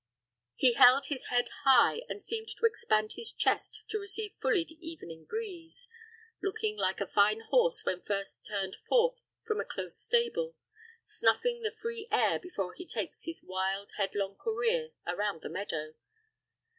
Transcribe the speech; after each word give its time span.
He 0.55 0.73
held 0.73 1.05
his 1.09 1.25
head 1.25 1.47
high, 1.63 2.01
and 2.09 2.19
seemed 2.19 2.47
to 2.57 2.65
expand 2.65 3.11
his 3.13 3.31
chest 3.31 3.83
to 3.89 3.99
receive 3.99 4.33
fully 4.33 4.63
the 4.63 4.79
evening 4.83 5.25
breeze, 5.25 5.87
looking 6.41 6.75
like 6.75 6.99
a 6.99 7.05
fine 7.05 7.41
horse 7.51 7.85
when 7.85 8.01
first 8.01 8.47
turned 8.47 8.77
forth 8.89 9.17
from 9.43 9.59
a 9.59 9.63
close 9.63 9.99
stable, 10.01 10.55
snuffing 11.03 11.61
the 11.61 11.69
free 11.71 12.07
air 12.11 12.39
before 12.39 12.73
he 12.73 12.87
takes 12.87 13.25
his 13.25 13.43
wild, 13.43 13.91
headlong 13.97 14.37
career 14.37 14.89
around 15.05 15.43
the 15.43 15.49
meadow. 15.49 15.93